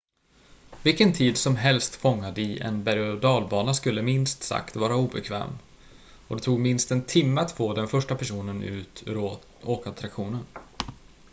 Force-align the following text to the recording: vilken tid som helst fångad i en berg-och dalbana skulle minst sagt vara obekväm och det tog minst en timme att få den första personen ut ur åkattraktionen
vilken 0.83 1.13
tid 1.13 1.37
som 1.37 1.55
helst 1.55 1.95
fångad 1.95 2.37
i 2.39 2.59
en 2.59 2.83
berg-och 2.83 3.19
dalbana 3.19 3.73
skulle 3.73 4.01
minst 4.01 4.43
sagt 4.43 4.75
vara 4.75 4.95
obekväm 4.95 5.49
och 6.27 6.35
det 6.35 6.41
tog 6.43 6.59
minst 6.59 6.91
en 6.91 7.05
timme 7.05 7.41
att 7.41 7.51
få 7.51 7.73
den 7.73 7.87
första 7.87 8.15
personen 8.15 8.63
ut 8.63 9.03
ur 9.05 9.37
åkattraktionen 9.63 10.45